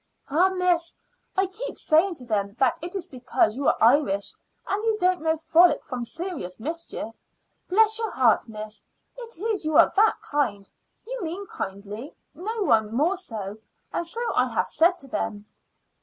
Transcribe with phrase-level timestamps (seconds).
[0.31, 0.95] "Ah, miss!
[1.37, 4.33] I keep saying to them that it is because you are Irish
[4.67, 7.13] and don't know frolic from serious mischief.
[7.69, 8.83] Bless your heart, miss!
[9.15, 10.67] it is you that are kind.
[11.05, 13.59] You mean kindly no one more so
[13.93, 15.45] and so I have said to them."